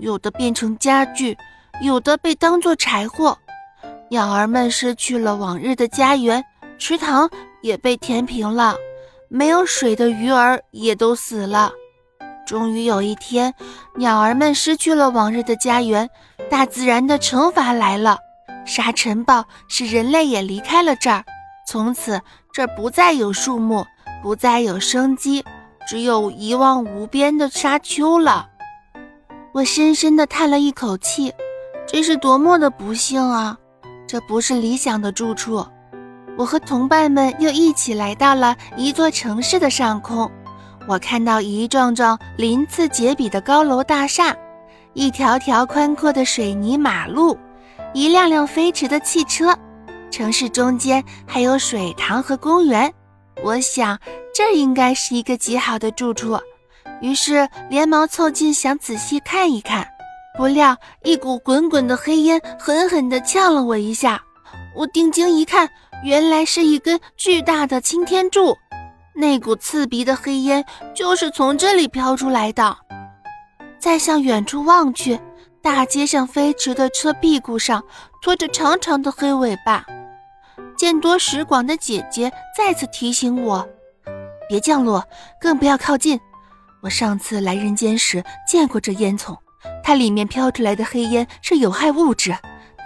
[0.00, 1.36] 有的变成家具，
[1.82, 3.36] 有的被当作柴火。
[4.10, 6.42] 鸟儿们失去了往日的家园，
[6.78, 7.28] 池塘
[7.60, 8.74] 也被填平了，
[9.28, 11.72] 没有水的鱼儿也都死了。
[12.46, 13.52] 终于有一天，
[13.96, 16.08] 鸟儿们失去了往日的家园，
[16.48, 18.16] 大自然的惩罚来了。
[18.64, 21.24] 沙尘暴使人类也离开了这儿，
[21.66, 22.20] 从此
[22.52, 23.84] 这儿不再有树木，
[24.22, 25.44] 不再有生机，
[25.86, 28.48] 只有一望无边的沙丘了。
[29.58, 31.34] 我深深地叹了一口气，
[31.84, 33.58] 这是多么的不幸啊！
[34.06, 35.66] 这不是理想的住处。
[36.36, 40.30] 我和同伴们又一起来到了一座城市的上空。
[40.86, 44.32] 我看到一幢幢鳞次栉比的高楼大厦，
[44.92, 47.36] 一条条宽阔的水泥马路，
[47.92, 49.52] 一辆辆飞驰的汽车。
[50.08, 52.94] 城市中间还有水塘和公园。
[53.42, 53.98] 我想，
[54.32, 56.38] 这应该是一个极好的住处。
[57.00, 59.86] 于是连忙凑近，想仔细看一看。
[60.36, 64.22] 不料，一股滚滚的黑烟狠狠地呛了我一下。
[64.76, 65.68] 我定睛一看，
[66.04, 68.56] 原来是一根巨大的擎天柱。
[69.14, 70.64] 那股刺鼻的黑烟
[70.94, 72.76] 就是从这里飘出来的。
[73.80, 75.18] 再向远处望去，
[75.60, 77.82] 大街上飞驰的车屁股上
[78.22, 79.84] 拖着长长的黑尾巴。
[80.76, 83.68] 见多识广的姐姐再次提醒我：
[84.48, 85.04] 别降落，
[85.40, 86.20] 更不要靠近。
[86.80, 89.36] 我上次来人间时见过这烟囱。
[89.82, 92.36] 它里面飘出来的黑烟是有害物质，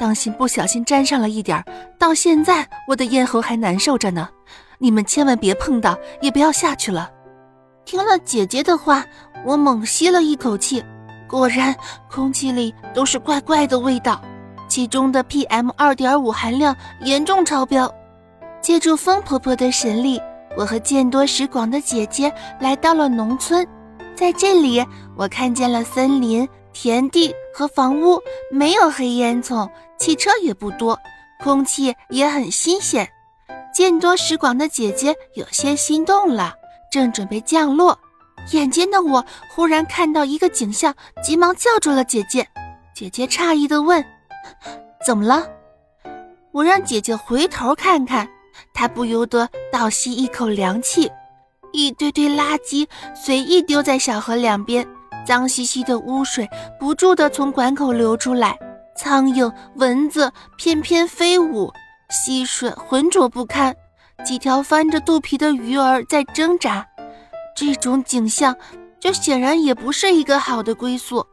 [0.00, 1.64] 当心不小心沾上了一点儿。
[1.98, 4.28] 到现在我的咽喉还难受着呢，
[4.78, 7.10] 你们千万别碰到，也不要下去了。
[7.84, 9.04] 听了姐姐的话，
[9.44, 10.82] 我猛吸了一口气，
[11.28, 11.74] 果然
[12.10, 14.22] 空气里都是怪怪的味道，
[14.68, 17.92] 其中的 PM 二点五含量严重超标。
[18.60, 20.20] 借助风婆婆的神力，
[20.56, 23.66] 我和见多识广的姐姐来到了农村，
[24.14, 24.84] 在这里
[25.16, 26.48] 我看见了森林。
[26.74, 28.19] 田地和房屋
[28.50, 30.98] 没有黑烟囱，汽车也不多，
[31.38, 33.06] 空气也很新鲜。
[33.74, 36.54] 见多识广的姐姐有些心动了，
[36.91, 37.98] 正准备降落，
[38.53, 42.48] 眼尖的我忽然看到一个景象，急忙叫住了姐姐。
[42.94, 44.03] 姐姐诧异地问
[45.06, 45.47] ：“怎么了？”
[46.53, 48.26] 我让姐姐回头看看，
[48.72, 51.12] 她不由得倒吸一口凉气。
[51.72, 54.87] 一堆堆垃圾随意丢在小河两边。
[55.25, 56.49] 脏兮兮的污水
[56.81, 58.59] 不住地从管口流出来，
[58.97, 61.72] 苍蝇、蚊子翩翩飞舞，
[62.11, 63.72] 溪水浑浊不堪，
[64.25, 66.84] 几条翻着肚皮的鱼儿在挣扎。
[67.55, 68.56] 这种景象，
[68.99, 71.25] 就显然也不是一个好的归宿。